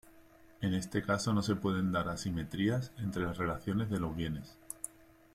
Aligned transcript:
En 0.61 0.73
este 0.73 1.03
caso 1.03 1.31
no 1.31 1.43
se 1.43 1.55
pueden 1.55 1.91
dar 1.91 2.09
asimetrías 2.09 2.91
entre 2.97 3.21
las 3.21 3.37
relaciones 3.37 3.91
de 3.91 3.99
los 3.99 4.15
bienes. 4.15 4.57